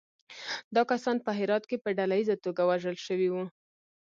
دا 0.75 0.81
کسان 0.91 1.17
په 1.25 1.31
هرات 1.39 1.63
کې 1.69 1.77
په 1.83 1.89
ډلییزه 1.99 2.35
توګه 2.45 2.61
وژل 2.69 2.97
شوي 3.05 3.29
وو. 3.31 3.43